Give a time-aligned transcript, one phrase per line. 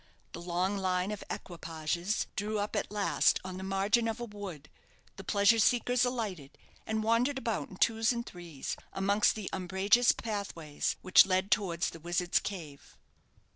[0.31, 4.67] The long line of equipages drew up at last on the margin of a wood;
[5.15, 10.95] the pleasure seekers alighted, and wandered about in twos and threes amongst the umbrageous pathways
[11.03, 12.97] which led towards the Wizard's Cave.